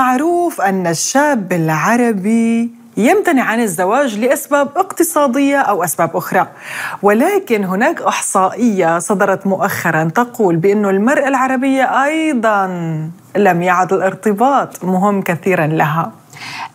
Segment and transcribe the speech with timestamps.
[0.00, 6.46] المعروف أن الشاب العربي يمتنع عن الزواج لأسباب اقتصادية أو أسباب أخرى.
[7.02, 12.66] ولكن هناك إحصائية صدرت مؤخرا تقول بأن المرأة العربية أيضا
[13.36, 16.12] لم يعد الارتباط مهم كثيرا لها.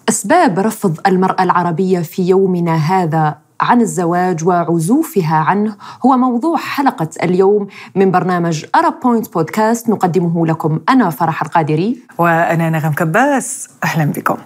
[0.09, 7.67] أسباب رفض المرأة العربية في يومنا هذا عن الزواج وعزوفها عنه هو موضوع حلقة اليوم
[7.95, 11.99] من برنامج أرب بوينت بودكاست نقدمه لكم أنا فرح القادري.
[12.17, 13.69] وأنا نغم كباس.
[13.83, 14.37] أهلا بكم.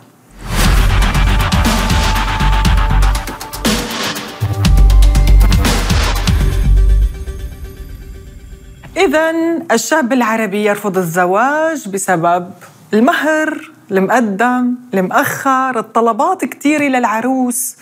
[8.97, 9.31] إذا
[9.71, 12.51] الشاب العربي يرفض الزواج بسبب
[12.93, 17.75] المهر المقدم المأخر الطلبات كتيرة للعروس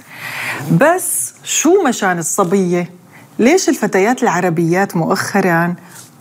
[0.72, 2.92] بس شو مشان الصبية؟
[3.40, 5.76] ليش الفتيات العربيات مؤخراً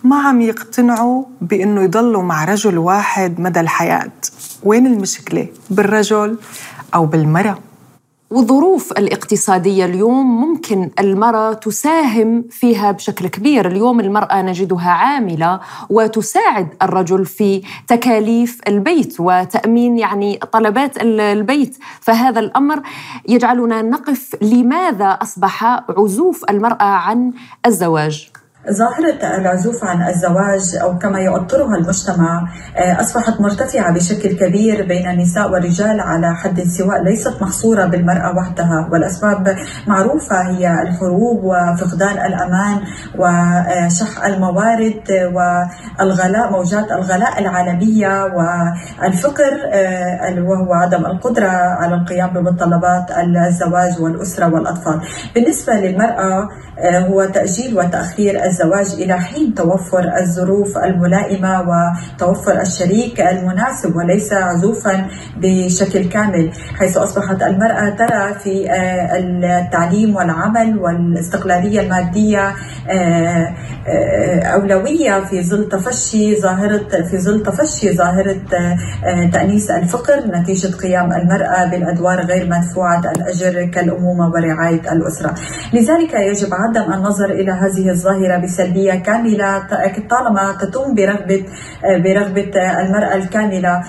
[0.04, 4.12] ما عم يقتنعوا بأنه يضلوا مع رجل واحد مدى الحياة؟
[4.62, 6.38] وين المشكلة؟ بالرجل
[6.94, 7.58] أو بالمرأة؟
[8.30, 15.60] والظروف الاقتصادية اليوم ممكن المرأة تساهم فيها بشكل كبير، اليوم المرأة نجدها عاملة
[15.90, 22.82] وتساعد الرجل في تكاليف البيت وتأمين يعني طلبات البيت، فهذا الأمر
[23.28, 27.32] يجعلنا نقف لماذا أصبح عزوف المرأة عن
[27.66, 28.30] الزواج؟
[28.72, 35.50] ظاهرة العزوف عن الزواج أو كما يؤطرها المجتمع آه، أصبحت مرتفعة بشكل كبير بين النساء
[35.50, 38.88] والرجال على حد سواء ليست محصورة بالمرأة وحدها.
[38.92, 42.80] والأسباب معروفة هي الحروب وفقدان الأمان
[43.18, 45.02] وشح الموارد
[46.00, 53.06] والغلاء موجات الغلاء العالمية والفقر آه، وهو عدم القدرة على القيام بمتطلبات
[53.48, 55.00] الزواج والأسرة والأطفال.
[55.34, 56.48] بالنسبة للمرأة
[56.78, 65.06] آه، هو تأجيل وتأخير الزواج إلى حين توفر الظروف الملائمة وتوفر الشريك المناسب وليس عزوفا
[65.36, 72.54] بشكل كامل حيث أصبحت المرأة ترى في آه، التعليم والعمل والاستقلالية المادية
[72.90, 73.54] آه،
[74.44, 78.36] أولوية في ظل تفشي ظاهرة في ظل تفشي ظاهرة
[79.32, 85.34] تأنيس الفقر نتيجة قيام المرأة بالأدوار غير مدفوعة الأجر كالأمومة ورعاية الأسرة.
[85.72, 89.66] لذلك يجب عدم النظر إلى هذه الظاهرة بسلبية كاملة.
[90.10, 91.44] طالما تتم برغبة
[92.04, 93.82] برغبة المرأة الكاملة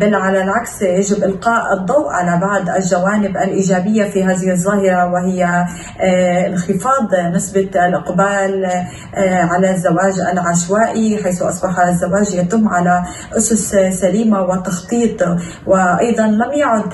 [0.00, 5.64] بل على العكس يجب إلقاء الضوء على بعض الجوانب الإيجابية في هذه الظاهرة وهي
[6.48, 8.66] انخفاض نسبة الإقبال
[9.50, 13.02] على الزواج العشوائي حيث أصبح الزواج يتم على
[13.36, 15.22] أسس سليمة وتخطيط.
[15.66, 16.90] وأيضا لم يعد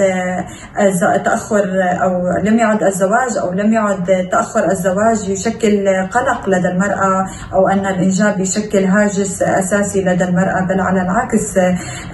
[1.24, 1.64] تأخر
[2.02, 2.12] أو
[2.44, 8.40] لم يعد الزواج أو لم يعد تأخر الزواج يشكل قلق لدى المرأة أو أن الإنجاب
[8.40, 11.58] يشكل هاجس أساسي لدى المرأة بل على العكس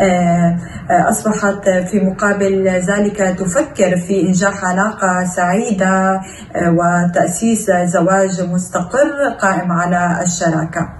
[0.00, 0.58] آه،
[0.90, 6.20] أصبحت في مقابل ذلك تفكر في إنجاح علاقة سعيدة
[6.56, 10.99] آه، وتأسيس زواج مستقر قائم على الشراكة.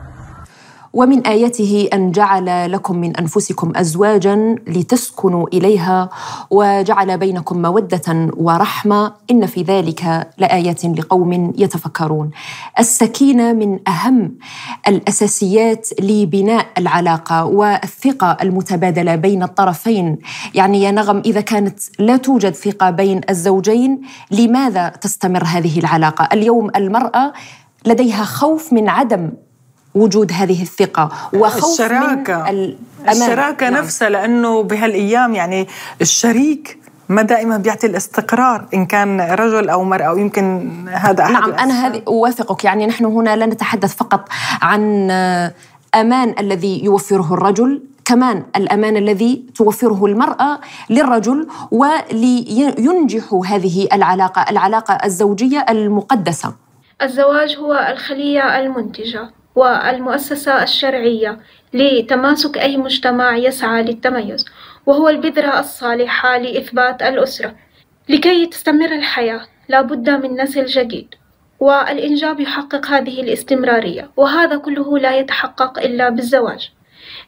[0.93, 6.11] ومن آياته أن جعل لكم من أنفسكم أزواجا لتسكنوا إليها
[6.51, 12.31] وجعل بينكم مودة ورحمة إن في ذلك لآيات لقوم يتفكرون.
[12.79, 14.35] السكينة من أهم
[14.89, 20.19] الأساسيات لبناء العلاقة والثقة المتبادلة بين الطرفين،
[20.55, 24.01] يعني يا نغم إذا كانت لا توجد ثقة بين الزوجين
[24.31, 27.33] لماذا تستمر هذه العلاقة؟ اليوم المرأة
[27.87, 29.31] لديها خوف من عدم
[29.95, 32.43] وجود هذه الثقة وخوف الشراكة.
[32.43, 32.77] من الأمان.
[33.09, 33.83] الشراكة نعم.
[33.83, 35.69] نفسها لأنه بهالأيام يعني
[36.01, 36.79] الشريك
[37.09, 42.03] ما دائما بيعطي الاستقرار إن كان رجل أو مرأة ويمكن هذا أحد نعم أنا هذه
[42.09, 42.65] أوافقك.
[42.65, 44.29] يعني نحن هنا لا نتحدث فقط
[44.63, 45.11] عن
[45.95, 50.61] أمان الذي يوفره الرجل كمان الأمان الذي توفره المرأة
[50.91, 56.55] للرجل ولينجح هذه العلاقة العلاقة الزوجية المقدسة.
[57.03, 59.31] الزواج هو الخلية المنتجة.
[59.55, 61.39] والمؤسسة الشرعية
[61.75, 64.47] لتماسك أي مجتمع يسعى للتميز
[64.87, 67.55] وهو البذرة الصالحة لإثبات الأسرة.
[68.09, 71.15] لكي تستمر الحياة لابد من نسل جديد
[71.61, 76.71] والإنجاب يحقق هذه الاستمرارية وهذا كله لا يتحقق إلا بالزواج.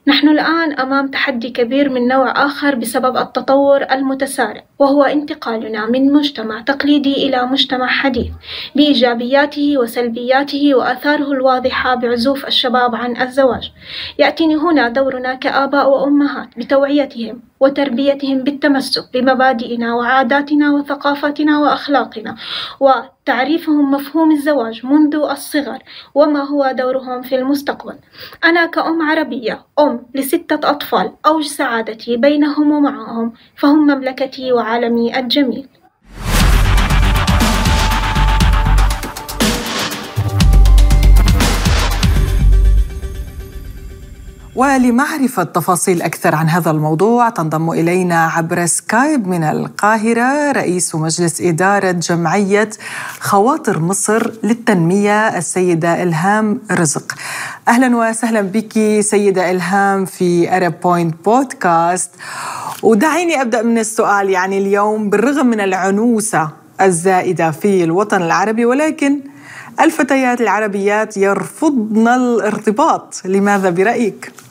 [0.06, 6.60] نحن الآن أمام تحدي كبير من نوع آخر بسبب التطور المتسارع وهو انتقالنا من مجتمع
[6.60, 8.32] تقليدي إلى مجتمع حديث
[8.74, 13.72] بإيجابياته وسلبياته وآثاره الواضحة بعزوف الشباب عن الزواج.
[14.18, 22.36] يأتيني هنا دورنا كآباء وأمهات بتوعيتهم وتربيتهم بالتمسك بمبادئنا وعاداتنا وثقافتنا وأخلاقنا.
[22.80, 25.80] وتعريفهم مفهوم الزواج منذ الصغر
[26.14, 27.96] وما هو دورهم في المستقبل.
[28.44, 35.68] أنا كأم عربية أم لستة أطفال أوج سعادتي بينهم ومعهم فهم مملكتي وعالمي الجميل.
[44.62, 51.90] ولمعرفة تفاصيل أكثر عن هذا الموضوع تنضم إلينا عبر سكايب من القاهرة رئيس مجلس إدارة
[51.90, 52.70] جمعية
[53.20, 57.14] خواطر مصر للتنمية السيدة إلهام رزق
[57.68, 62.10] أهلا وسهلا بك سيدة إلهام في Arab Point Podcast
[62.82, 66.50] ودعيني أبدأ من السؤال يعني اليوم بالرغم من العنوسة
[66.80, 69.20] الزائدة في الوطن العربي ولكن
[69.80, 74.41] الفتيات العربيات يرفضن الارتباط لماذا برأيك؟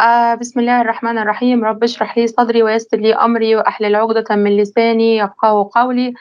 [0.00, 1.64] آه بسم الله الرحمن الرحيم.
[1.64, 6.14] رب اشرح لي صدري ويسر لي أمري وأحلل عقدة من لساني يفقه قولي.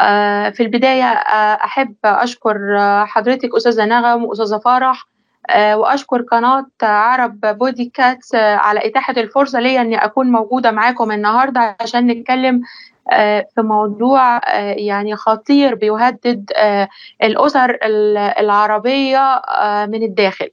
[0.00, 5.06] آه في البداية آه أحب أشكر آه، حضرتك أستاذة نغم وأستاذة فرح
[5.50, 11.76] آه، وأشكر قناة عرب بوديكاست آه، على إتاحة الفرصة لي أني أكون موجودة معاكم النهاردة
[11.80, 12.62] عشان نتكلم
[13.54, 14.40] في موضوع
[14.76, 16.52] يعني خطير بيهدد
[17.22, 17.78] الأسر
[18.38, 19.42] العربية
[19.86, 20.50] من الداخل.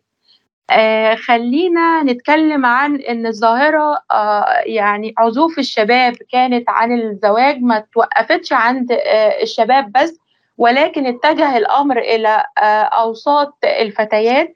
[0.72, 8.54] آه خلينا نتكلم عن إن الظاهرة آه يعني عزوف الشباب كانت عن الزواج ما توقفتش
[8.54, 10.20] عند آه الشباب بس
[10.58, 14.54] ولكن اتجه الأمر إلى آه أوساط الفتيات.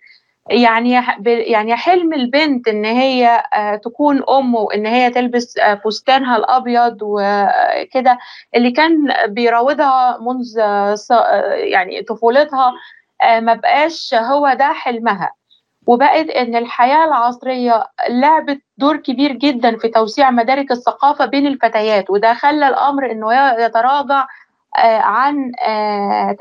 [0.50, 6.98] يعني يعني حلم البنت إن هي آه تكون أم وإن هي تلبس آه فستانها الأبيض
[7.01, 8.18] وكده
[8.56, 10.57] اللي كان بيراودها منذ
[11.71, 12.74] يعني طفولتها
[13.24, 15.31] ما بقاش هو ده حلمها.
[15.88, 22.33] وبقت إن الحياة العصرية لعبت دور كبير جدا في توسيع مدارك الثقافة بين الفتيات وده
[22.33, 23.33] خلى الأمر إنه
[23.63, 24.27] يتراجع
[24.77, 26.38] آه، عن آه،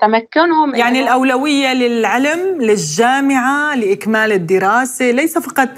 [0.00, 5.68] تمكنهم يعني الأولوية للعلم للجامعة لإكمال الدراسة ليس فقط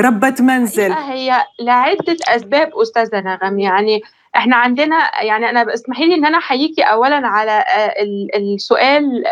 [0.00, 0.92] ربة منزل.
[0.92, 3.58] هي لعدة أسباب أستاذة نغم.
[3.58, 4.02] يعني
[4.36, 7.94] إحنا عندنا يعني أنا اسمحي لي إن أنا أحييكي اولا على آه،
[8.36, 9.24] السؤال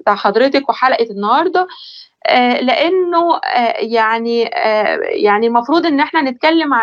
[0.00, 1.66] بتاع حضرتك وحلقة النهارده.
[2.60, 6.74] لأنه آه، يعني آه، يعني المفروض إن إحنا نتكلم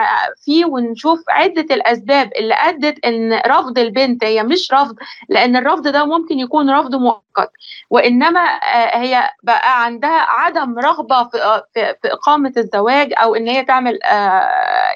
[0.46, 4.96] فيه ونشوف عدة الأسباب اللي أدت إن رفض البنت هي مش رفض
[5.30, 7.52] لأن الرفض ده ممكن يكون رفض مؤقت.
[7.90, 8.60] وإنما
[8.94, 14.00] هي بقى عندها عدم رغبة في في إقامة الزواج أو إن هي تعمل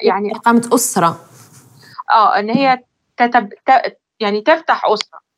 [0.02, 1.18] يعني إقامة أسرة.
[2.10, 2.78] آه إن هي
[3.16, 3.48] تتب
[4.20, 5.29] يعني تفتح أسرة.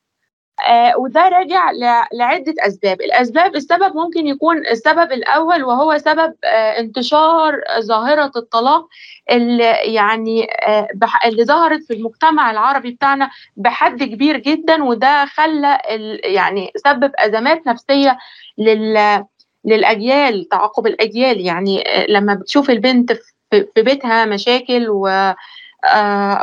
[0.69, 1.71] آه وده راجع
[2.13, 3.01] لعدة أسباب.
[3.01, 8.87] الأسباب السبب ممكن يكون السبب الأول وهو سبب آه انتشار ظاهرة الطلاق
[9.31, 9.65] اللي
[9.95, 10.89] يعني آه
[11.25, 15.79] اللي ظهرت في المجتمع العربي بتاعنا بحد كبير جدا وده خلى
[16.25, 18.19] يعني سبب أزمات نفسية
[18.59, 19.25] لل
[19.65, 21.41] للأجيال تعاقب الأجيال.
[21.41, 23.13] يعني لما بتشوف البنت
[23.51, 25.33] في بيتها مشاكل و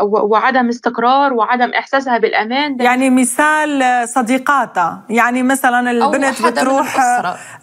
[0.01, 2.85] وعدم استقرار وعدم إحساسها بالأمان ده.
[2.85, 5.03] يعني مثال صديقاتها.
[5.09, 6.95] يعني مثلا البنت بتروح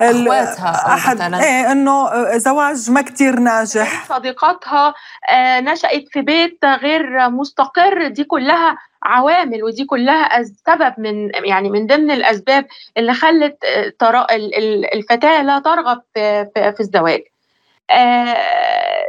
[0.01, 4.05] أخواتها أحد إيه إنه زواج ما كتير ناجح.
[4.09, 4.95] صديقاتها
[5.31, 8.09] آه، نشأت في بيت غير مستقر.
[8.09, 12.67] دي كلها عوامل ودي كلها سبب من يعني من ضمن الأسباب
[12.97, 14.27] اللي خلت آه،
[14.95, 16.03] الفتاة لا ترغب
[16.55, 17.21] في الزواج.
[17.21, 17.36] آه،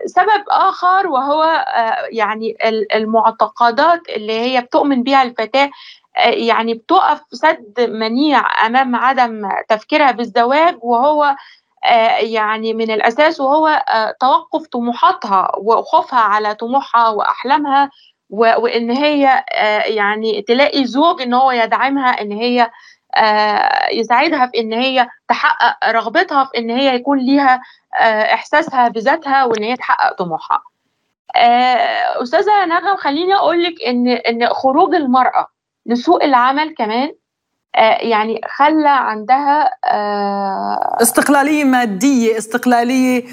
[0.05, 2.57] سبب آخر وهو آه، يعني
[2.95, 5.69] المعتقدات اللي هي بتؤمن بها الفتاة
[6.17, 11.35] آه، يعني بتقف سد منيع أمام عدم تفكيرها بالزواج وهو
[12.19, 13.85] يعني من الأساس وهو
[14.19, 17.89] توقف طموحاتها وخوفها على طموحها وأحلامها
[18.29, 19.43] وإن هي
[19.85, 22.71] يعني تلاقي زوج إن هو يدعمها إن هي
[23.93, 27.61] يساعدها في إن هي تحقق رغبتها في إن هي يكون ليها
[27.99, 30.61] آه، إحساسها بذاتها وإن هي تحقق طموحها.
[31.35, 35.47] آه، أستاذة نغم خليني أقول لك إن إن خروج المرأة
[35.85, 37.11] لسوق العمل كمان
[37.75, 39.71] آه، يعني خلى عندها
[41.01, 43.23] استقلالية مادية استقلالية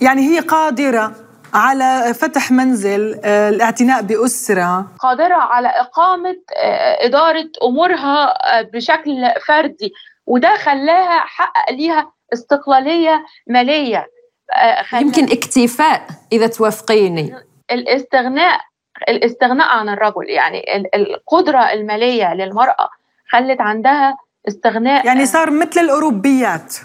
[0.00, 1.14] يعني هي قادرة
[1.54, 4.86] على فتح منزل الاعتناء بأسرة.
[4.98, 6.36] قادرة على إقامة
[7.00, 9.92] إدارة أمورها بشكل فردي
[10.26, 14.06] وده خلاها حقق ليها استقلالية مالية.
[14.52, 17.34] آه، يمكن اكتفاء إذا توافقيني.
[17.70, 18.60] الاستغناء
[19.08, 22.88] الاستغناء عن الرجل يعني القدرة المالية للمرأة
[23.30, 24.16] خلت عندها
[24.48, 25.06] استغناء.
[25.06, 26.76] يعني صار مثل الأوروبيات.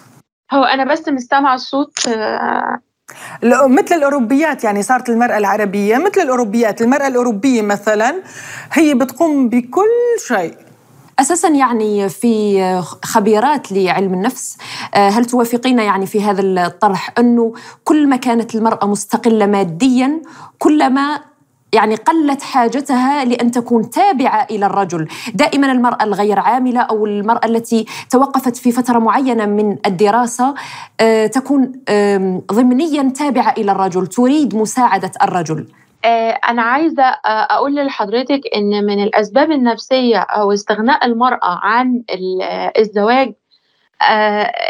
[0.52, 2.80] هو أنا بس مستمع الصوت آه،
[3.44, 6.82] مثل الأوروبيات يعني صارت المرأة العربية مثل الأوروبيات.
[6.82, 8.16] المرأة الأوروبية مثلا
[8.74, 9.90] هي بتقوم بكل
[10.28, 10.56] شيء.
[11.20, 12.62] أساسا يعني في
[13.04, 14.58] خبيرات لعلم النفس
[14.96, 20.22] آه، هل توافقين يعني في هذا الطرح أنه كل ما كانت المرأة مستقلة ماديا
[20.60, 21.20] كلما
[21.74, 27.86] يعني قلت حاجتها لأن تكون تابعة إلى الرجل، دائما المرأة الغير عاملة أو المرأة التي
[28.10, 30.56] توقفت في فترة معينة من الدراسة
[31.00, 31.72] آه، تكون
[32.52, 35.68] ضمنيا تابعة إلى الرجل، تريد مساعدة الرجل.
[36.06, 42.04] آه، أنا عايزة آه، أقول لحضرتك إن من الأسباب النفسية أو استغناء المرأة عن
[42.80, 43.34] الزواج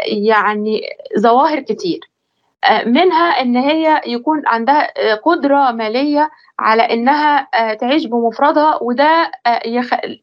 [0.06, 0.80] يعني
[1.18, 2.00] ظواهر كتير
[2.86, 4.88] منها إن هي يكون عندها
[5.24, 9.60] قدرة مالية على إنها آه، تعيش بمفردها وده آه،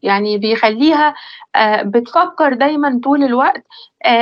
[0.04, 1.16] يعني بيخليها
[1.56, 3.64] آه، بتفكر دايما طول الوقت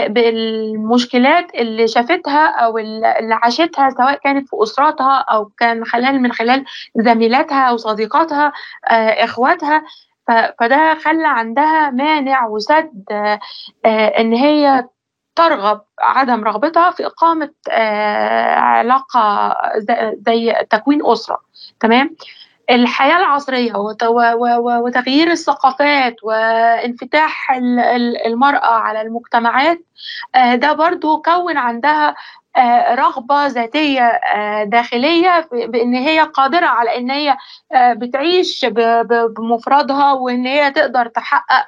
[0.07, 6.65] بالمشكلات اللي شافتها أو اللي عاشتها سواء كانت في أسرتها أو كان خلال من خلال
[6.95, 8.51] زميلاتها أو صديقاتها
[9.23, 9.83] إخواتها.
[10.59, 13.03] فده خلى عندها مانع وسد
[13.85, 14.85] إن هي
[15.35, 17.49] ترغب عدم رغبتها في إقامة
[18.57, 19.55] علاقة
[20.27, 21.39] زي تكوين أسرة
[21.79, 22.15] تمام؟
[22.69, 23.73] الحياة العصرية
[24.55, 27.51] وتغيير الثقافات وانفتاح
[28.25, 29.79] المرأة على المجتمعات
[30.35, 32.15] آه، ده برضو كون عندها
[32.55, 37.37] آه، رغبة ذاتية آه، داخلية بأن هي قادرة على أن هي
[37.75, 38.65] بتعيش
[39.37, 41.65] بمفردها وأن هي تقدر تحقق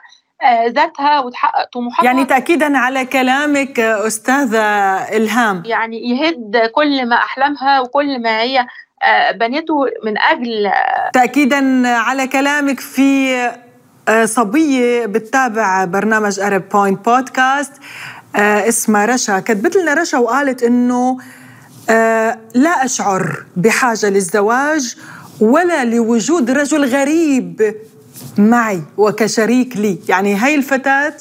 [0.68, 2.06] ذاتها وتحقق طموحاتها.
[2.06, 4.62] يعني تأكيدا على كلامك أستاذة
[5.18, 5.64] إلهام.
[5.66, 8.66] يعني يهد كل ما أحلامها وكل ما هي
[9.04, 9.76] آه، بنيته
[10.06, 10.72] من أجل
[11.14, 13.36] تاكيدا على كلامك في
[14.10, 17.74] آه، صبية بتتابع برنامج Arab Point Podcast
[18.36, 19.40] اسمها رشا.
[19.40, 21.18] كتبت لنا رشا وقالت إنه
[21.90, 24.96] آه، لا أشعر بحاجة للزواج
[25.42, 27.76] ولا لوجود رجل غريب.
[28.38, 30.00] معي وكشريك لي.
[30.10, 31.14] يعني هاي الفتاة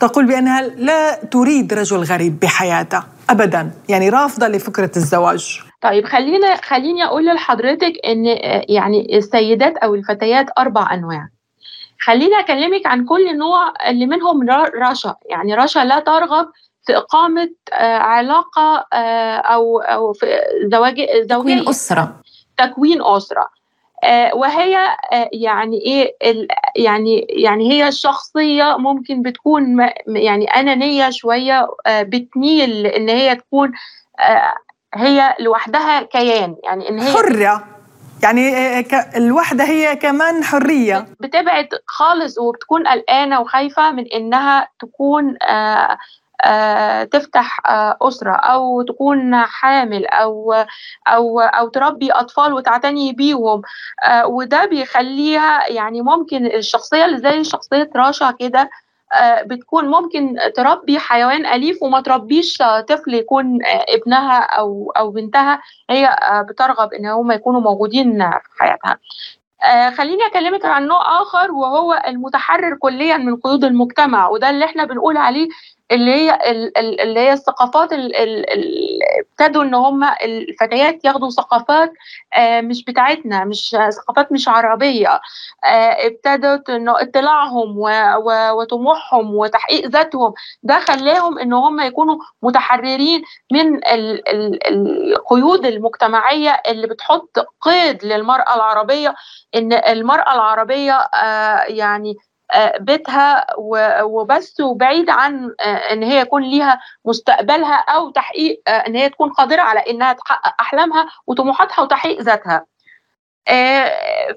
[0.00, 3.06] تقول بأنها لا تريد رجل غريب بحياتها.
[3.30, 3.70] ابدا.
[3.88, 5.60] يعني رافضة لفكرة الزواج.
[5.82, 8.26] طيب خلينا خليني أقول لحضرتك إن
[8.68, 11.28] يعني السيدات أو الفتيات أربع أنواع.
[12.00, 14.46] خليني أكلمك عن كل نوع اللي منهم
[14.82, 15.14] رشا.
[15.30, 16.46] يعني رشا لا ترغب
[16.86, 20.26] في إقامة آه، علاقة آه، أو أو في
[20.72, 21.26] زواج زوجية.
[21.28, 22.20] تكوين أسرة.
[22.58, 23.59] تكوين أسرة.
[24.34, 24.96] وهي
[25.32, 26.16] يعني إيه
[26.76, 33.72] يعني يعني هي الشخصيه ممكن بتكون يعني أنانية شوية بتميل إن هي تكون
[34.94, 37.80] هي لوحدها كيان يعني إن هي حره
[38.22, 38.84] يعني آه،
[39.16, 41.06] الوحدة هي كمان حرية.
[41.20, 45.36] بتبعد خالص وبتكون قلقانة وخايفة من إنها تكون
[47.04, 50.54] تفتح آآ أسرة أو تكون حامل أو
[51.08, 53.62] أو أو تربي أطفال وتعتني بيهم
[54.24, 58.70] وده بيخليها يعني ممكن الشخصية اللي زي شخصية راشا كده
[59.12, 65.62] آه، بتكون ممكن تربي حيوان أليف وما تربيش طفل يكون آه، ابنها أو أو بنتها
[65.90, 68.98] هي آه، بترغب إن هم يكونوا موجودين في حياتها.
[69.96, 75.16] خليني أكلمك عن نوع آخر وهو المتحرر كليا من قيود المجتمع وده اللي إحنا بنقول
[75.16, 75.48] عليه
[75.90, 76.38] اللي هي
[77.02, 81.92] اللي هي الثقافات ابتدوا إن هم الفتيات ياخدوا ثقافات
[82.34, 85.20] آه، مش بتاعتنا مش ثقافات مش عربية.
[85.64, 87.74] آه، ابتدت إنه اطلاعهم
[88.54, 93.80] وطموحهم وتحقيق ذاتهم ده خلاهم إن هم يكونوا متحررين من
[94.66, 99.14] القيود المجتمعية اللي بتحط قيد للمرأة العربية
[99.54, 102.16] إن المرأة العربية آه، يعني
[102.80, 103.46] بيتها
[104.02, 109.30] وبس وبعيد عن آه، إن هي يكون ليها مستقبلها أو تحقيق آه، إن هي تكون
[109.30, 112.66] قادرة على إنها تحقق أحلامها وطموحاتها وتحقيق ذاتها.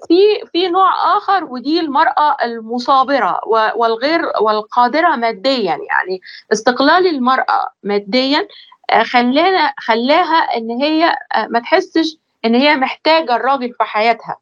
[0.08, 3.40] في في نوع آخر ودي المرأة المصابرة
[3.76, 8.48] والغير والقادرة ماديا يعني استقلال المرأة ماديا
[9.04, 11.16] خلانا خلاها إن هي
[11.50, 14.38] ما تحسش إن هي محتاجة الراجل في حياتها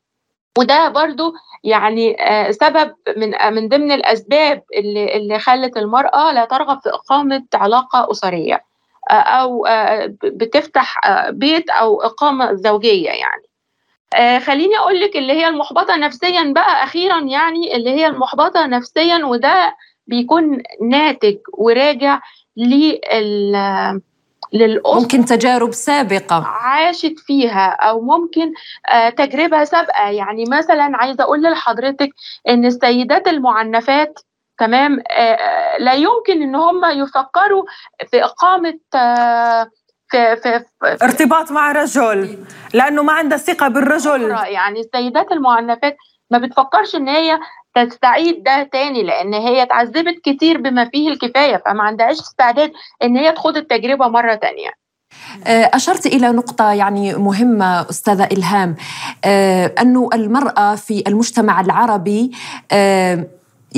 [0.58, 6.46] وده برضو يعني آه، سبب من آه، من ضمن الأسباب اللي اللي خلت المرأة لا
[6.46, 8.64] ترغب في إقامة علاقة أسرية
[9.10, 9.66] آه، أو
[10.24, 13.42] بتفتح بيت أو إقامة زوجية يعني.
[14.40, 19.76] خليني أقول لك اللي هي المحبطة نفسيا بقى أخيرا يعني اللي هي المحبطة نفسيا وده
[20.08, 22.20] بيكون ناتج وراجع
[22.58, 23.56] لل
[24.54, 26.44] للأسرة ممكن تجارب سابقة.
[26.46, 28.54] عاشت فيها أو ممكن
[28.90, 30.10] آه، تجربة سابقة.
[30.10, 32.10] يعني مثلا عايزة أقول لحضرتك
[32.50, 34.20] إن السيدات المعنفات
[34.58, 37.64] تمام آه، لا يمكن إن هم يفكروا
[38.12, 38.80] في إقامة
[40.12, 42.38] في, في, في ارتباط مع رجل
[42.74, 44.22] لأنه ما عندها ثقة بالرجل.
[44.48, 45.98] يعني السيدات المعنفات
[46.32, 47.40] ما بتفكرش إن هي
[47.76, 52.72] تستعيد ده تاني لأن هي اتعذبت كتير بما فيه الكفاية فما عندهاش استعداد
[53.04, 54.70] إن هي تخوض التجربة مرة تانية.
[55.48, 58.76] آه، أشرت إلى نقطة يعني مهمة أستاذة إلهام
[59.26, 62.32] آه، أن المرأة في المجتمع العربي
[62.72, 63.28] آه،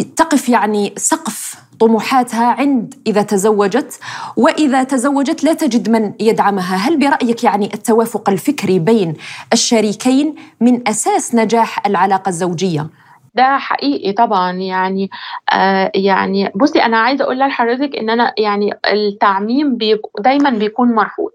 [0.01, 3.99] تقف يعني سقف طموحاتها عند إذا تزوجت
[4.37, 9.13] وإذا تزوجت لا تجد من يدعمها هل برأيك يعني التوافق الفكري بين
[9.53, 12.87] الشريكين من أساس نجاح العلاقة الزوجية؟
[13.35, 15.09] ده حقيقي طبعا يعني
[15.53, 21.31] آه يعني بصي أنا عايزة أقول لحضرتك إن أنا يعني التعميم بيك دايما بيكون مرفوض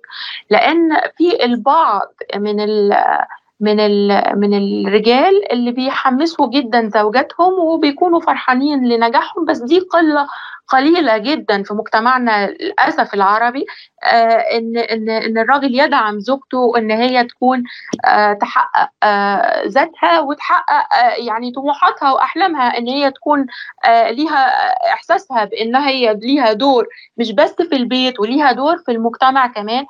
[0.50, 2.60] لأن في البعض من
[3.60, 3.76] من
[4.40, 9.44] من الرجال اللي بيحمسوا جدا زوجاتهم وبيكونوا فرحانين لنجاحهم.
[9.44, 10.26] بس دي قلة
[10.68, 13.66] قليلة جدا في مجتمعنا للأسف العربي
[14.04, 17.62] آه إن إن إن الراجل يدعم زوجته إن هي تكون
[18.06, 20.86] آه تحقق آه ذاتها وتحقق
[21.18, 23.46] يعني طموحاتها وأحلامها إن هي تكون
[24.10, 24.46] ليها
[24.92, 26.86] إحساسها بإنها هي ليها دور
[27.16, 29.86] مش بس في البيت وليها دور في المجتمع كمان.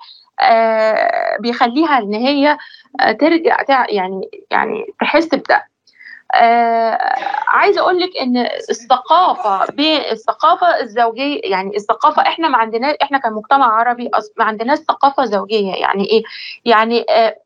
[1.40, 2.58] بيخليها إن هي
[3.00, 5.64] آه ترجع يعني يعني تحس بده.
[6.34, 6.98] آه
[7.48, 8.36] عايزة أقول لك إن
[8.70, 9.64] الثقافة
[10.12, 16.04] الثقافة الزوجية يعني الثقافة إحنا ما عندناش إحنا كمجتمع عربي ما عندناش ثقافة زوجية يعني
[16.04, 16.22] إيه؟
[16.64, 17.36] يعني آه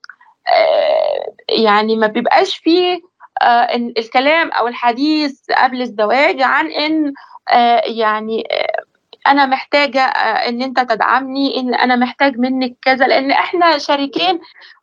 [0.48, 3.00] آه يعني ما بيبقاش فيه
[3.42, 7.12] آه الكلام أو الحديث قبل الزواج عن إن
[7.52, 8.81] آه يعني آه
[9.26, 10.00] أنا محتاجة
[10.48, 14.40] إن أنت تدعمني إن أنا محتاج منك كذا لأن إحنا شريكين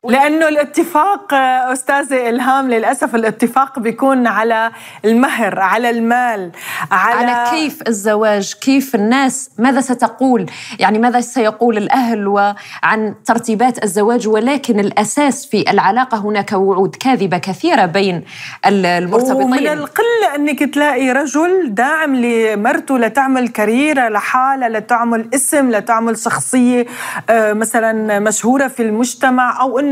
[0.08, 1.34] لأنه الاتفاق
[1.72, 4.72] أستاذة إلهام للأسف الاتفاق بيكون على
[5.06, 6.52] المهر على المال
[6.92, 10.46] على, على كيف الزواج كيف الناس ماذا ستقول؟
[10.80, 17.86] يعني ماذا سيقول الأهل وعن ترتيبات الزواج؟ ولكن الأساس في العلاقة هناك وعود كاذبة كثيرة
[17.86, 18.24] بين
[18.66, 19.44] المرتبطين.
[19.44, 26.86] ومن القلة أنك تلاقي رجل داعم لمرته لتعمل كاريرة لحالها لتعمل اسم لتعمل شخصية
[27.32, 29.89] مثلا مشهورة في المجتمع أو إنه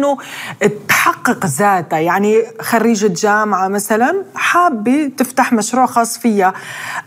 [0.88, 6.54] تحقق ذاتها يعني خريجة جامعة مثلا حابة تفتح مشروع خاص فيها.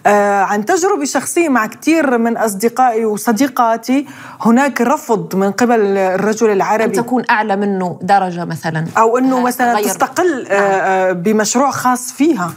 [0.06, 4.06] آه عن تجربة شخصية مع كثير من أصدقائي وصديقاتي
[4.40, 6.84] هناك رفض من قبل الرجل العربي.
[6.84, 8.86] أن تكون أعلى منه درجة مثلا.
[8.98, 9.84] أو أنه مثلا غير.
[9.84, 12.50] تستقل آه آه بمشروع خاص فيها.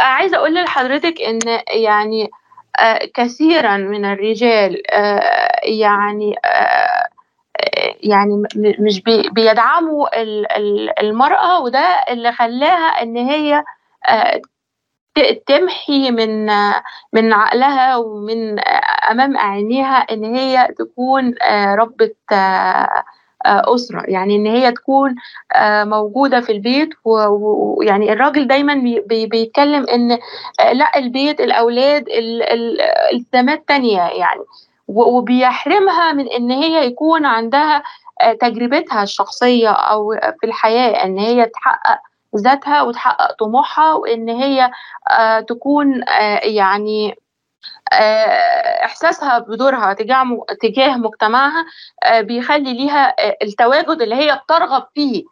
[0.00, 1.38] عايزة أقول لحضرتك أن
[1.82, 2.30] يعني
[2.78, 7.17] آه كثيرا من الرجال آه يعني آه
[8.02, 10.08] يعني مش بيدعموا
[11.02, 13.64] المرأة وده اللي خلاها إن هي
[15.46, 16.46] تمحي من
[17.12, 18.60] من عقلها ومن
[19.10, 21.34] أمام عينيها إن هي تكون
[21.78, 22.10] ربة
[23.46, 24.02] أسرة.
[24.08, 25.14] يعني إن هي تكون
[25.84, 28.74] موجودة في البيت ويعني الراجل دايما
[29.06, 30.18] بيتكلم إن
[30.72, 32.04] لأ البيت الأولاد
[33.12, 34.40] التزامات تانية يعني.
[34.88, 37.82] وبيحرمها من إن هي يكون عندها
[38.40, 41.98] تجربتها الشخصية أو في الحياة إن هي تحقق
[42.36, 44.70] ذاتها وتحقق طموحها وإن هي
[45.48, 46.04] تكون
[46.42, 47.14] يعني
[48.84, 49.92] إحساسها بدورها
[50.62, 51.64] تجاه مجتمعها
[52.18, 55.24] بيخلي ليها التواجد اللي هي بترغب فيه.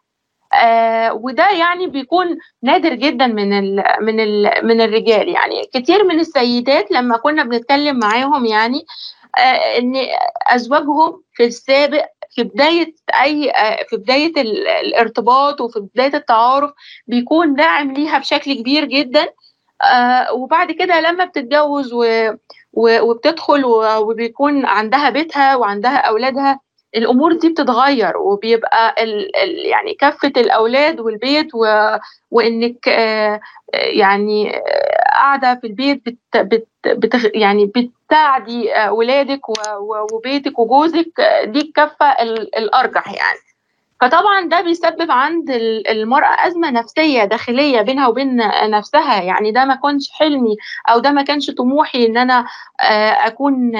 [0.53, 5.65] آه وده يعني بيكون نادر جدا من ال من ال من الرجال يعني.
[5.73, 9.16] كتير من السيدات لما كنا بنتكلم معاهم يعني آه
[9.77, 9.93] إن
[10.47, 14.33] أزواجهم في السابق في بداية أي آه في بداية
[14.81, 16.71] الارتباط وفي بداية التعارف
[17.07, 19.27] بيكون داعم ليها بشكل كبير جدا.
[19.83, 21.93] آه وبعد كده لما بتتجوز
[22.73, 26.59] وبتدخل وبيكون عندها بيتها وعندها أولادها
[26.95, 28.95] الأمور دي بتتغير وبيبقى
[29.65, 31.65] يعني كفه الأولاد والبيت و
[32.31, 33.39] وإنك آه
[33.73, 34.51] يعني
[35.13, 37.65] قاعدة في البيت بت بت بت يعني
[38.07, 39.41] بتساعدي اولادك
[40.13, 42.11] وبيتك وجوزك دي الكفة
[42.57, 43.39] الأرجح يعني.
[44.01, 45.49] فطبعا ده بيسبب عند
[45.89, 48.35] المرأة أزمة نفسية داخلية بينها وبين
[48.69, 49.21] نفسها.
[49.21, 50.57] يعني ده ما كانش حلمي
[50.89, 52.45] أو ده ما كانش طموحي إن أنا
[53.27, 53.71] أكون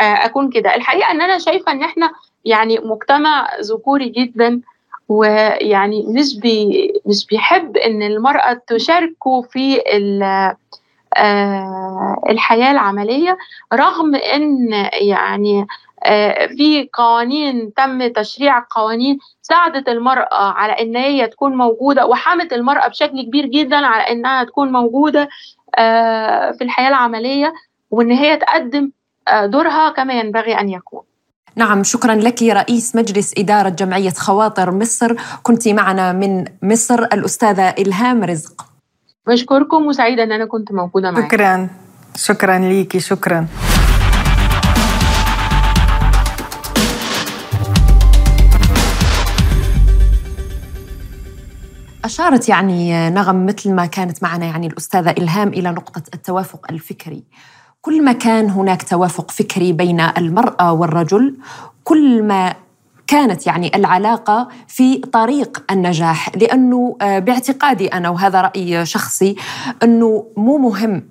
[0.00, 0.74] أكون كده.
[0.74, 2.10] الحقيقة إن أنا شايفة إن إحنا
[2.44, 4.60] يعني مجتمع ذكوري جدا
[5.08, 9.82] ويعني مش بي مش بيحب إن المرأة تشاركه في
[12.30, 13.38] الحياة العملية
[13.72, 15.66] رغم إن يعني
[16.56, 23.22] في قوانين تم تشريع قوانين ساعدت المرأة على إن هي تكون موجودة وحمت المرأة بشكل
[23.22, 25.28] كبير جدا على إنها تكون موجودة
[26.52, 27.52] في الحياة العملية
[27.90, 28.90] وإن هي تقدم
[29.44, 31.02] دورها كما ينبغي أن يكون.
[31.56, 38.24] نعم شكرا لك رئيس مجلس إدارة جمعية خواطر مصر كنت معنا من مصر الأستاذة إلهام
[38.24, 38.67] رزق
[39.28, 41.68] بشكركم وسعيدة أن أنا كنت موجودة معك شكرا.
[42.16, 43.00] شكرا ليكي.
[43.00, 43.46] شكرا.
[52.04, 57.24] أشارت يعني نغم مثل ما كانت معنا يعني الأستاذة إلهام إلى نقطة التوافق الفكري.
[57.80, 61.36] كل ما كان هناك توافق فكري بين المرأة والرجل
[61.84, 62.54] كل ما
[63.08, 69.36] كانت يعني العلاقة في طريق النجاح لأنه آه، باعتقادي أنا وهذا رأي شخصي
[69.82, 71.02] أنه مو مهم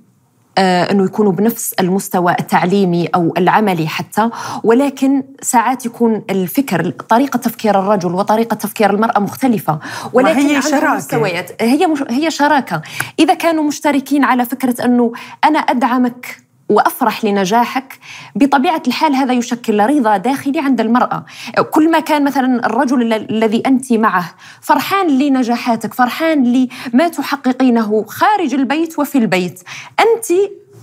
[0.58, 4.30] آه، أنه يكونوا بنفس المستوى التعليمي أو العملي حتى
[4.64, 9.80] ولكن ساعات يكون الفكر طريقة تفكير الرجل وطريقة تفكير المرأة مختلفة.
[10.14, 10.96] ولكن هي شراكة.
[10.96, 11.62] مستويات.
[11.62, 12.82] هي مش هي شراكة.
[13.20, 15.12] إذا كانوا مشتركين على فكرة أنه
[15.44, 18.00] أنا أدعمك وأفرح لنجاحك
[18.36, 21.26] بطبيعة الحال هذا يشكل رضا داخلي عند المرأة.
[21.72, 29.00] كل ما كان مثلا الرجل الذي أنت معه فرحان لنجاحاتك فرحان لما تحققينه خارج البيت
[29.00, 29.64] وفي البيت
[30.00, 30.26] أنت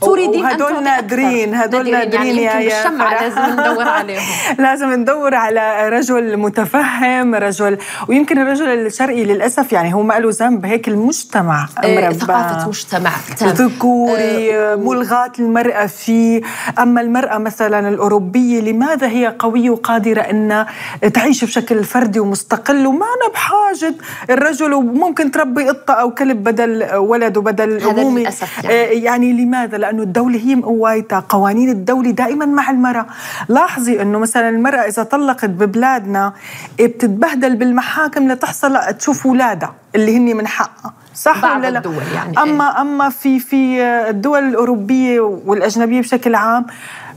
[0.05, 4.23] تريدين هدول نادرين هدول نادرين يعني يا الشمعة لازم ندور عليهم.
[4.59, 10.67] لازم ندور على رجل متفهم رجل ويمكن الرجل الشرقي للأسف يعني هو ما له ذنب
[10.67, 12.14] هيك المجتمع مربى.
[12.14, 13.11] ثقافة مجتمع
[13.43, 16.43] ذكوري آه ملغاة المرأة فيه.
[16.79, 20.67] أما المرأة مثلا الأوروبية لماذا هي قوية وقادرة أن
[21.14, 23.95] تعيش بشكل فردي ومستقل؟ وما أنا بحاجة
[24.31, 28.23] الرجل وممكن تربي قطة أو كلب بدل ولد وبدل أمومي.
[28.23, 28.35] يعني.
[28.67, 33.07] آه يعني لماذا؟ لأنه الدولة هي مقوايتها قوانين الدولة دائما مع المرأة
[33.48, 36.33] لاحظي أنه مثلا المرأة إذا طلقت ببلادنا
[36.80, 42.38] بتتبهدل بالمحاكم لتحصل تشوف أولادها اللي هن من حقها صح بعض ولا لا؟ الدول يعني
[42.38, 46.66] أما إيه؟ أما في في الدول الأوروبية والأجنبية بشكل عام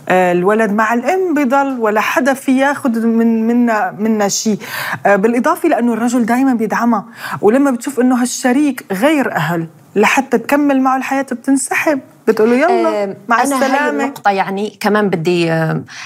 [0.09, 4.59] الولد مع الأم بضل ولا حدا في ياخذ من منا منا شيء
[5.05, 7.05] بالإضافة لأنه الرجل دائما بيدعمها
[7.41, 13.43] ولما بتشوف إنه هالشريك غير أهل لحتى تكمل معه الحياة بتنسحب بتقول له يلا مع
[13.43, 13.77] أنا السلامة.
[13.85, 15.51] هاي النقطه يعني كمان بدي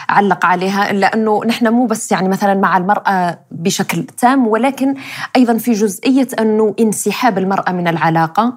[0.09, 4.93] أعلق عليها لأنه نحن مو بس يعني مثلا مع المرأة بشكل تام ولكن
[5.35, 8.53] أيضا في جزئية أنه انسحاب المرأة من العلاقة.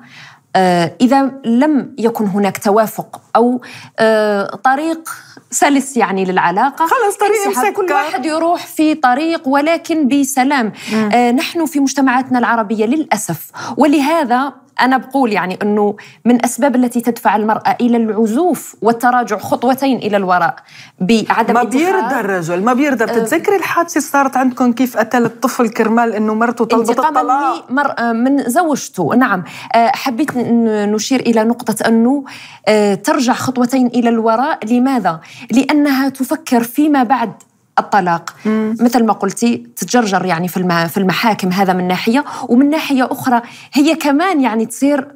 [0.57, 3.61] آه، إذا لم يكن هناك توافق أو
[3.99, 5.09] آه، طريق
[5.51, 10.73] سلس يعني للعلاقة خلص طريق كل واحد يروح في طريق ولكن بسلام.
[11.15, 17.37] آه نحن في مجتمعاتنا العربية للأسف ولهذا أنا بقول يعني أنه من الأسباب التي تدفع
[17.37, 20.57] المرأة إلى العزوف والتراجع خطوتين إلى الوراء
[21.01, 26.35] بعدم ما بيرضى الرجل ما بيرضى بتتذكري الحادثة صارت عندكم كيف قتل الطفل كرمال أنه
[26.35, 29.15] مرته طلبت الطلاق؟ مرأة من زوجته.
[29.15, 29.45] نعم.
[29.75, 32.25] آه، حبيت نشير إلى نقطة أنه
[32.69, 34.59] آه، ترجع خطوتين إلى الوراء.
[34.67, 37.33] لماذا؟ لأنها تفكر فيما بعد
[37.79, 38.35] الطلاق.
[38.45, 38.77] مم.
[38.81, 43.95] مثل ما قلتي تتجرجر يعني في في المحاكم هذا من ناحية ومن ناحية أخرى هي
[43.95, 45.09] كمان يعني تصير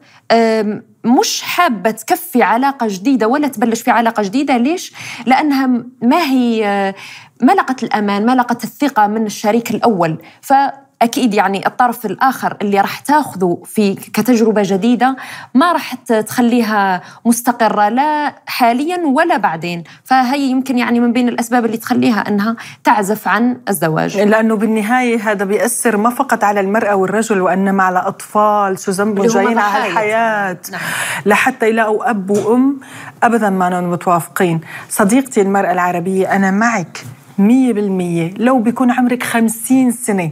[1.04, 4.56] مش حابة تكفي علاقة جديدة ولا تبلش في علاقة جديدة.
[4.56, 4.92] ليش؟
[5.26, 5.66] لأنها
[6.02, 6.94] ما هي
[7.42, 10.18] ما لقت الأمان ما لقت الثقة من الشريك الأول.
[10.40, 10.52] ف
[11.02, 15.16] أكيد يعني الطرف الآخر اللي راح تاخذه في كتجربة جديدة
[15.54, 19.84] ما راح تخليها مستقرة لا حاليا ولا بعدين.
[20.04, 24.18] فهي يمكن يعني من بين الأسباب اللي تخليها أنها تعزف عن الزواج.
[24.18, 29.58] لأنه بالنهاية هذا بيأثر ما فقط على المرأة والرجل وإنما على أطفال شو ذنبهم جايين
[29.58, 30.58] على الحياة.
[30.72, 30.80] نعم.
[31.26, 32.80] لحتى يلاقوا أب وأم
[33.22, 34.60] ابدا ما متوافقين.
[34.88, 37.04] صديقتي المرأة العربية أنا معك
[37.38, 38.34] مية بالمية.
[38.38, 40.30] لو بيكون عمرك خمسين سنة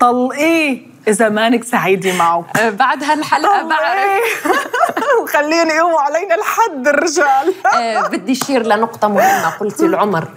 [0.00, 2.44] طلقيه إذا مانك سعيدة معه.
[2.56, 4.46] أه، بعد هالحلقة بعرف.
[5.22, 10.28] وخليني يقوموا علينا الحد الرجال أه بدي أشير لنقطة مهمة قلتي العمر.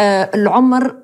[0.00, 0.94] أه العمر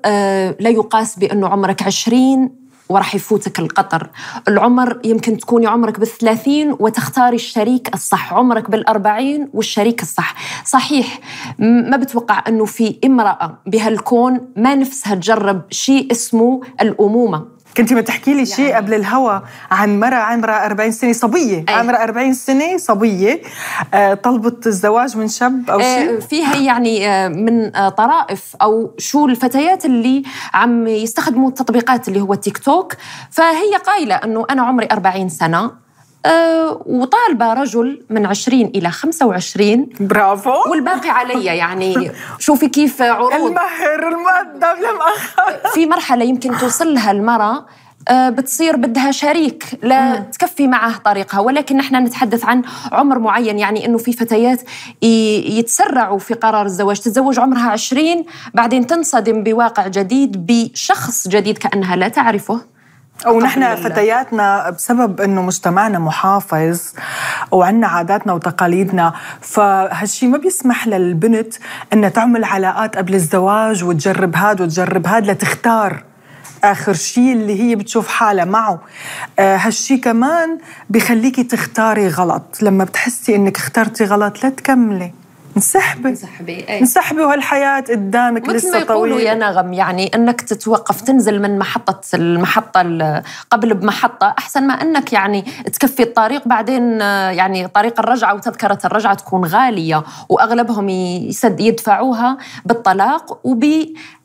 [0.59, 4.09] لا يقاس بأنه عمرك عشرين وراح يفوتك القطر.
[4.47, 8.33] العمر يمكن تكوني عمرك بالثلاثين وتختاري الشريك الصح.
[8.33, 10.35] عمرك بالأربعين والشريك الصح.
[10.65, 11.19] صحيح
[11.59, 17.56] ما بتوقع أنه في امرأة بهالكون ما نفسها تجرب شيء اسمه الأمومة.
[17.77, 18.75] كنت ما تحكي لي شيء يعني.
[18.75, 19.39] قبل الهوا
[19.71, 21.73] عن مرة عمرها 40 سنة صبية؟ أي.
[21.73, 23.41] عمرها 40 سنة صبية.
[23.93, 28.93] آه طلبت الزواج من شاب أو شيء؟ آه فيها يعني آه من آه طرائف أو
[28.97, 32.93] شو الفتيات اللي عم يستخدموا التطبيقات اللي هو تيك توك.
[33.31, 35.86] فهي قايلة أنه أنا عمري 40 سنة.
[36.25, 40.69] أه وطالبة رجل من 20 إلى 25 برافو.
[40.69, 43.33] والباقي علي يعني شوفي كيف عروض.
[43.33, 44.99] المهر المقدم لم
[45.73, 47.65] في مرحلة يمكن توصل لها المرأة
[48.09, 53.85] آه، بتصير بدها شريك لا تكفي معه طريقها ولكن نحن نتحدث عن عمر معين يعني
[53.85, 54.61] إنه في فتيات
[55.01, 56.99] يتسرعوا في قرار الزواج.
[56.99, 62.61] تتزوج عمرها 20 بعدين تنصدم بواقع جديد بشخص جديد كأنها لا تعرفه.
[63.25, 66.81] أو نحن فتياتنا بسبب إنه مجتمعنا محافظ
[67.51, 71.53] وعندنا عاداتنا وتقاليدنا فهالشي ما بيسمح للبنت
[71.93, 76.03] إنها تعمل علاقات قبل الزواج وتجرب هاد وتجرب هاد لتختار
[76.63, 78.79] آخر شيء اللي هي بتشوف حالها معه.
[79.39, 80.57] آه هالشي كمان
[80.89, 82.57] بخليكي تختاري غلط.
[82.61, 85.13] لما بتحسي إنك اخترتي غلط لا تكملي.
[85.57, 86.09] انسحبي.
[86.09, 86.59] انسحبي.
[86.79, 91.59] انسحبي وهالحياة قدامك مثل ما لسه يقولوا طويل يا نغم يعني إنك تتوقف تنزل من
[91.59, 95.41] محطة المحطة ال- قبل بمحطة أحسن ما إنك يعني
[95.73, 103.65] تكفي الطريق بعدين يعني طريق الرجعة وتذكرة الرجعة تكون غالية وأغلبهم يسد يدفعوها بالطلاق وب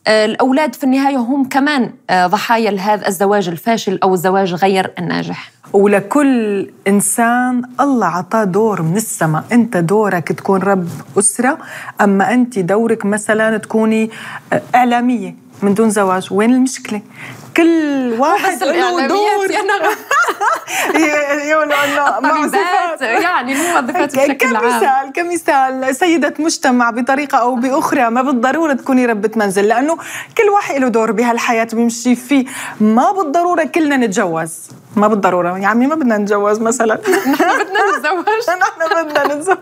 [0.07, 5.51] آه، الأولاد في النهاية هم كمان آه، ضحايا لهذا الزواج الفاشل أو الزواج غير الناجح.
[5.73, 9.45] ولكل إنسان الله عطاه دور من السماء.
[9.53, 11.59] أنت دورك تكون رب أسرة
[12.01, 14.11] أما أنت دورك مثلا تكوني
[14.75, 15.35] إعلامية.
[15.63, 17.01] من دون زواج وين المشكلة؟
[17.57, 19.21] كل واحد له دور.
[19.31, 19.75] يقولوا انه
[23.23, 24.65] يعني الموظفات بشكل عام.
[24.65, 29.97] كمثال كمثال سيدة مجتمع بطريقة أو بأخرى ما بالضرورة تكوني ربة منزل لأنه
[30.39, 32.45] كل واحد له دور بهالحياة بيمشي فيه.
[32.81, 34.53] ما بالضرورة كلنا نتجوز.
[34.97, 35.59] ما بالضرورة.
[35.59, 36.95] يا عمي ما بدنا نتجوز مثلا.
[37.11, 38.25] نحن بدنا نتزوج.
[38.63, 39.57] نحن بدنا نتجوز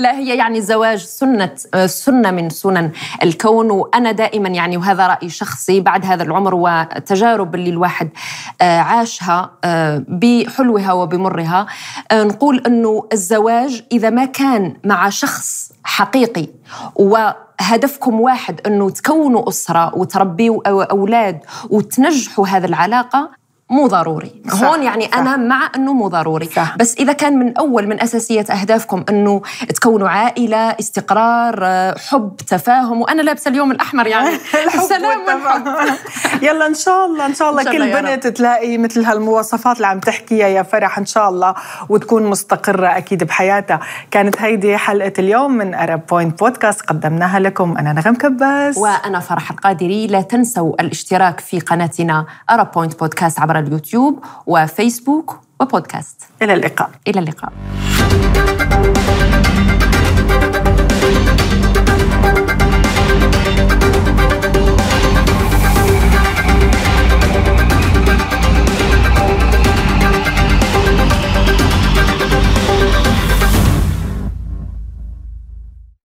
[0.00, 1.50] لا هي يعني الزواج سنة
[1.86, 2.90] سنة من سنن
[3.22, 8.10] الكون وأنا دائما يعني وهذا رأي شخصي بعد هذا العمر والتجارب اللي الواحد
[8.60, 11.66] آه، عاشها آه، بحلوها وبمرها
[12.10, 16.46] آه، نقول أنه الزواج إذا ما كان مع شخص حقيقي
[16.94, 21.40] وهدفكم واحد أنه تكونوا أسرة وتربيوا أولاد
[21.70, 23.39] وتنجحوا هذه العلاقة
[23.70, 24.42] مو ضروري.
[24.48, 25.18] صح، هون يعني صح.
[25.18, 26.46] أنا مع أنه مو ضروري.
[26.46, 26.76] صح.
[26.76, 29.42] بس إذا كان من أول من أساسية أهدافكم أنه
[29.74, 31.64] تكونوا عائلة استقرار
[31.98, 34.36] حب تفاهم وأنا لابسة اليوم الأحمر يعني.
[34.74, 35.66] السلام والحب.
[36.46, 39.86] يلا إن شاء الله إن شاء الله إن شاء كل بنت تلاقي مثل هالمواصفات اللي
[39.86, 41.54] عم تحكيها يا فرح إن شاء الله
[41.88, 43.80] وتكون مستقرة أكيد بحياتها.
[44.10, 47.78] كانت هيدي حلقة اليوم من Arab Point Podcast قدمناها لكم.
[47.78, 48.78] أنا نغم كباس.
[48.78, 50.06] وأنا فرح القادري.
[50.06, 56.22] لا تنسوا الاشتراك في قناتنا Arab Point Podcast عبر اليوتيوب وفيسبوك وبودكاست.
[56.42, 56.90] إلى اللقاء.
[57.08, 57.52] إلى اللقاء.